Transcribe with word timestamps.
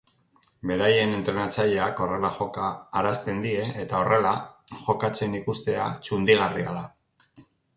Beraien 0.69 1.11
entrenatzaileak 1.17 2.01
horrela 2.05 2.31
joka 2.39 2.65
arazten 3.01 3.43
die 3.45 3.67
eta 3.85 3.99
horrela 4.01 4.33
jokatzen 4.89 5.37
ikustea 5.41 5.87
txundigarria 6.09 6.75
da. 6.81 6.87